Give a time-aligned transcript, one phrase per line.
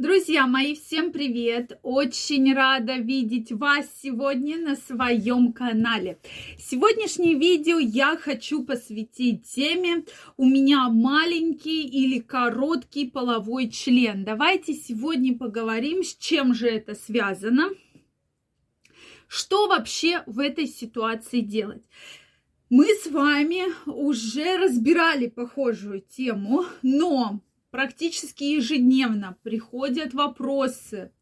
[0.00, 1.78] Друзья мои, всем привет!
[1.82, 6.18] Очень рада видеть вас сегодня на своем канале.
[6.58, 10.06] Сегодняшнее видео я хочу посвятить теме
[10.38, 14.24] «У меня маленький или короткий половой член».
[14.24, 17.68] Давайте сегодня поговорим, с чем же это связано,
[19.28, 21.84] что вообще в этой ситуации делать.
[22.70, 31.12] Мы с вами уже разбирали похожую тему, но практически ежедневно приходят вопросы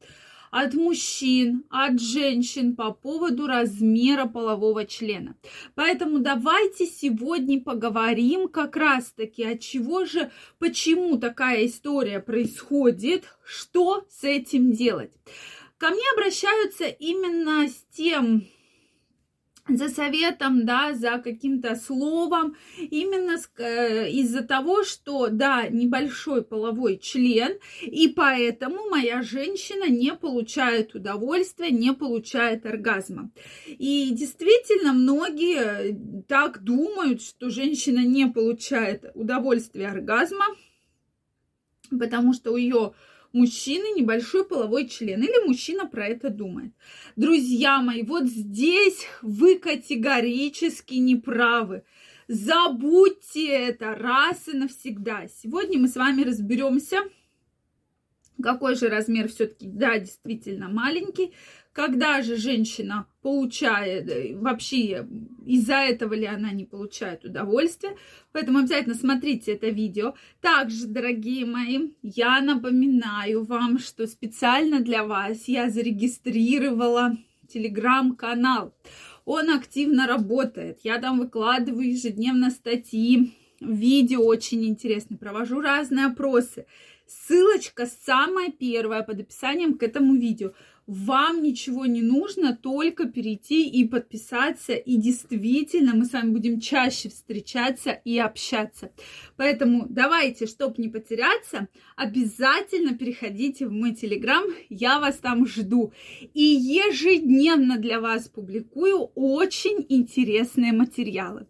[0.51, 5.37] от мужчин, от женщин по поводу размера полового члена.
[5.75, 14.25] Поэтому давайте сегодня поговорим как раз-таки, от чего же, почему такая история происходит, что с
[14.25, 15.13] этим делать.
[15.77, 18.47] Ко мне обращаются именно с тем
[19.69, 27.59] за советом, да, за каким-то словом, именно э, из-за того, что, да, небольшой половой член,
[27.83, 33.31] и поэтому моя женщина не получает удовольствия, не получает оргазма.
[33.67, 40.47] И действительно, многие так думают, что женщина не получает удовольствия оргазма,
[41.91, 42.93] потому что у ее
[43.33, 45.23] мужчины небольшой половой член.
[45.23, 46.73] Или мужчина про это думает.
[47.17, 51.85] Друзья мои, вот здесь вы категорически не правы.
[52.29, 55.29] Забудьте это раз и навсегда.
[55.29, 56.99] Сегодня мы с вами разберемся,
[58.43, 61.33] какой же размер все-таки, да, действительно маленький,
[61.73, 65.07] когда же женщина получает, э, вообще
[65.45, 67.97] из-за этого ли она не получает удовольствие.
[68.33, 70.15] Поэтому обязательно смотрите это видео.
[70.41, 77.17] Также, дорогие мои, я напоминаю вам, что специально для вас я зарегистрировала
[77.49, 78.75] телеграм-канал.
[79.25, 80.81] Он активно работает.
[80.85, 86.67] Я там выкладываю ежедневно статьи, видео очень интересные, провожу разные опросы.
[87.07, 90.53] Ссылочка самая первая под описанием к этому видео.
[90.89, 94.73] Вам ничего не нужно, только перейти и подписаться.
[94.73, 98.91] И действительно, мы с вами будем чаще встречаться и общаться.
[99.37, 104.45] Поэтому давайте, чтобы не потеряться, обязательно переходите в мой телеграм.
[104.71, 105.93] Я вас там жду.
[106.33, 111.47] И ежедневно для вас публикую очень интересные материалы.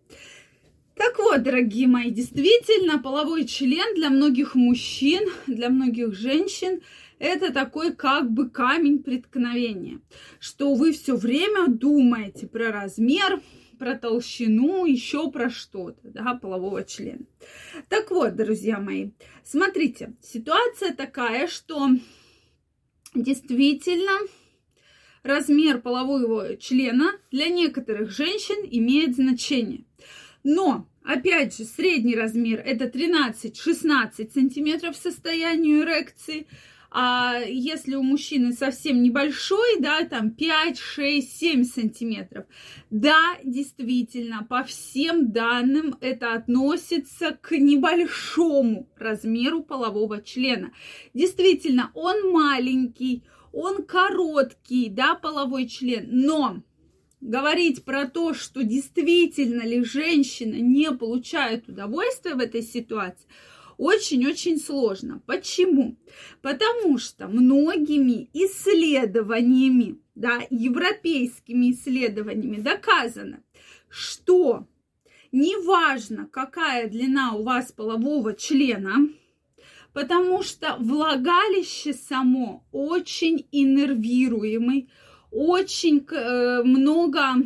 [0.96, 6.80] Так вот, дорогие мои, действительно, половой член для многих мужчин, для многих женщин–
[7.18, 10.00] это такой как бы камень преткновения,
[10.38, 13.40] что вы все время думаете про размер,
[13.78, 17.24] про толщину, еще про что-то, да, полового члена.
[17.88, 19.10] Так вот, друзья мои,
[19.44, 21.88] смотрите, ситуация такая, что
[23.14, 24.12] действительно
[25.22, 29.84] размер полового члена для некоторых женщин имеет значение.
[30.44, 36.46] Но, опять же, средний размер это 13-16 сантиметров состоянию эрекции–
[36.90, 42.46] а если у мужчины совсем небольшой, да, там 5, 6, 7 сантиметров,
[42.90, 50.72] да, действительно, по всем данным это относится к небольшому размеру полового члена.
[51.12, 53.22] Действительно, он маленький,
[53.52, 56.62] он короткий, да, половой член, но
[57.20, 63.26] говорить про то, что действительно ли женщина не получает удовольствия в этой ситуации–
[63.78, 65.22] очень-очень сложно.
[65.24, 65.96] Почему?
[66.42, 73.42] Потому что многими исследованиями, да, европейскими исследованиями доказано,
[73.88, 74.66] что
[75.30, 79.08] неважно, какая длина у вас полового члена,
[79.92, 84.90] потому что влагалище само очень иннервируемый,
[85.30, 87.36] очень э, много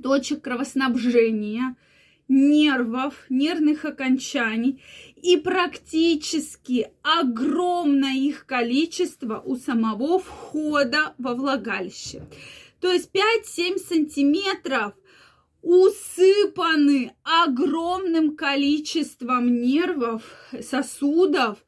[0.00, 1.74] точек кровоснабжения–
[2.30, 4.80] нервов, нервных окончаний
[5.16, 12.22] и практически огромное их количество у самого входа во влагалище.
[12.80, 14.94] То есть 5-7 сантиметров
[15.60, 20.22] усыпаны огромным количеством нервов,
[20.62, 21.58] сосудов.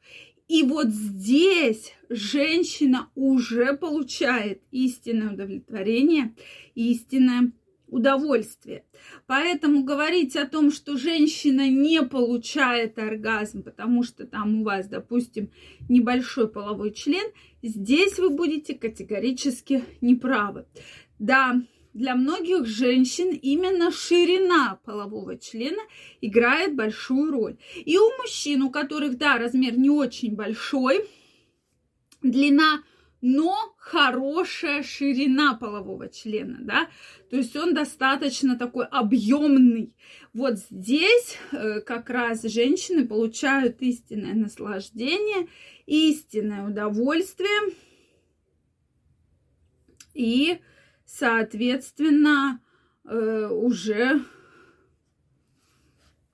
[0.47, 6.35] И вот здесь женщина уже получает истинное удовлетворение,
[6.73, 7.51] истинное
[7.93, 8.83] удовольствие.
[9.27, 15.51] Поэтому говорить о том, что женщина не получает оргазм, потому что там у вас, допустим,
[15.89, 17.25] небольшой половой член,
[17.61, 20.65] здесь вы будете категорически неправы.
[21.19, 21.61] Да,
[21.93, 25.81] для многих женщин именно ширина полового члена
[26.21, 27.57] играет большую роль.
[27.75, 31.05] И у мужчин, у которых, да, размер не очень большой,
[32.23, 32.81] длина
[33.25, 36.89] но хорошая ширина полового члена, да,
[37.29, 39.95] то есть он достаточно такой объемный.
[40.33, 45.47] Вот здесь э, как раз женщины получают истинное наслаждение,
[45.85, 47.73] истинное удовольствие
[50.13, 50.59] и,
[51.05, 52.59] соответственно,
[53.05, 54.19] э, уже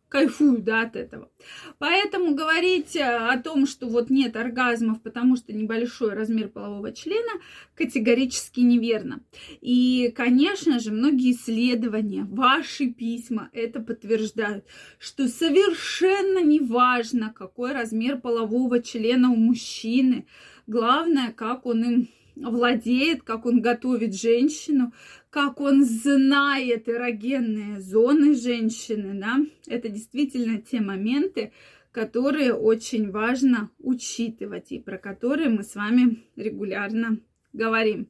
[0.09, 1.31] кайфую, да, от этого.
[1.77, 7.39] Поэтому говорить э, о том, что вот нет оргазмов, потому что небольшой размер полового члена,
[7.75, 9.21] категорически неверно.
[9.61, 14.65] И, конечно же, многие исследования, ваши письма это подтверждают,
[14.97, 20.25] что совершенно не важно, какой размер полового члена у мужчины.
[20.65, 22.09] Главное, как он им
[22.41, 24.93] владеет, как он готовит женщину,
[25.29, 29.37] как он знает эрогенные зоны женщины, да,
[29.67, 31.51] это действительно те моменты,
[31.91, 37.19] которые очень важно учитывать и про которые мы с вами регулярно
[37.53, 38.07] говорим.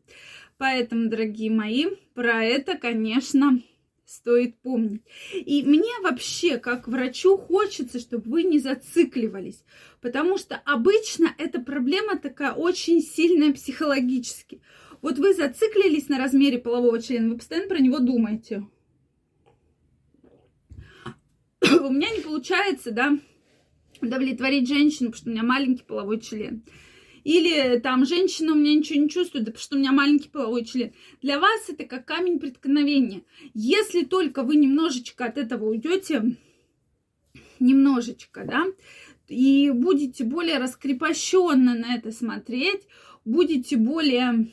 [0.57, 3.61] Поэтому, дорогие мои, про это, конечно,
[4.09, 5.03] стоит помнить.
[5.33, 9.63] И мне вообще, как врачу, хочется, чтобы вы не зацикливались,
[10.01, 14.61] потому что обычно эта проблема такая очень сильная психологически.
[15.01, 18.67] Вот вы зациклились на размере полового члена, вы постоянно про него думаете.
[21.61, 23.17] У меня не получается, да,
[24.01, 26.63] удовлетворить женщину, потому что у меня маленький половой член.
[27.23, 30.65] Или там женщина у меня ничего не чувствует, да потому что у меня маленький половой
[30.65, 30.93] член.
[31.21, 33.23] Для вас это как камень преткновения.
[33.53, 36.35] Если только вы немножечко от этого уйдете,
[37.59, 38.65] немножечко, да,
[39.27, 42.87] и будете более раскрепощенно на это смотреть,
[43.25, 44.51] будете более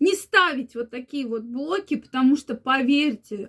[0.00, 3.48] не ставить вот такие вот блоки, потому что, поверьте,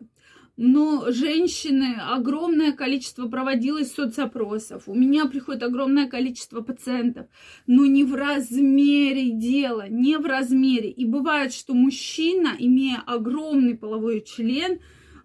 [0.62, 4.84] но женщины, огромное количество проводилось соцопросов.
[4.88, 7.28] У меня приходит огромное количество пациентов.
[7.66, 10.92] Но не в размере дела, не в размере.
[10.92, 14.80] И бывает, что мужчина, имея огромный половой член,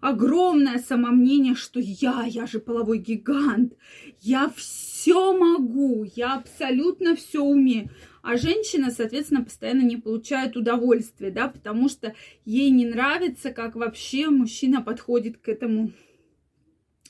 [0.07, 3.73] огромное самомнение, что я, я же половой гигант,
[4.21, 7.89] я все могу, я абсолютно все умею
[8.25, 14.31] а женщина, соответственно, постоянно не получает удовольствия, да, потому что ей не нравится, как вообще
[14.31, 15.91] мужчина подходит к этому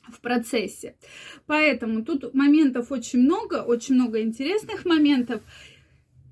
[0.09, 0.97] в процессе.
[1.45, 5.41] Поэтому тут моментов очень много, очень много интересных моментов.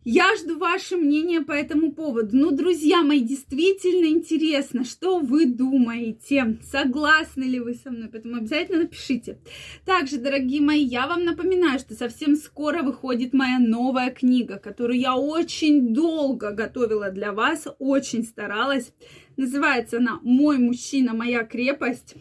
[0.06, 2.36] Я жду ваше мнение по этому поводу.
[2.36, 8.80] Ну, друзья мои, действительно интересно, что вы думаете, согласны ли вы со мной, поэтому обязательно
[8.80, 9.40] напишите.
[9.86, 15.16] Также, дорогие мои, я вам напоминаю, что совсем скоро выходит моя новая книга, которую я
[15.16, 18.92] очень долго готовила для вас, очень старалась.
[19.38, 22.16] Называется она «Мой мужчина, моя крепость».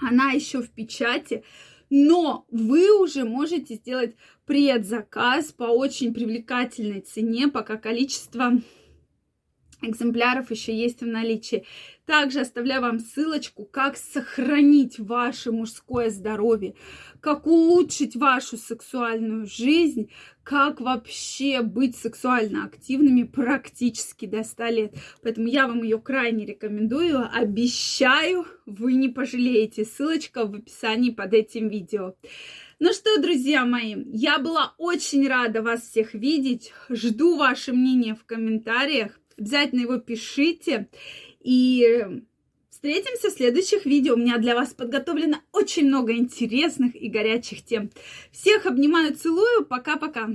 [0.00, 1.42] Она еще в печати
[1.90, 8.52] но вы уже можете сделать предзаказ по очень привлекательной цене, пока количество
[9.82, 11.64] экземпляров еще есть в наличии.
[12.06, 16.74] Также оставляю вам ссылочку, как сохранить ваше мужское здоровье,
[17.20, 20.10] как улучшить вашу сексуальную жизнь,
[20.42, 24.94] как вообще быть сексуально активными практически до 100 лет.
[25.22, 27.28] Поэтому я вам ее крайне рекомендую.
[27.30, 29.84] Обещаю, вы не пожалеете.
[29.84, 32.14] Ссылочка в описании под этим видео.
[32.80, 36.72] Ну что, друзья мои, я была очень рада вас всех видеть.
[36.88, 39.20] Жду ваше мнение в комментариях.
[39.38, 40.88] Обязательно его пишите.
[41.40, 42.06] И
[42.70, 44.14] встретимся в следующих видео.
[44.14, 47.90] У меня для вас подготовлено очень много интересных и горячих тем.
[48.32, 49.64] Всех обнимаю, целую.
[49.64, 50.30] Пока-пока.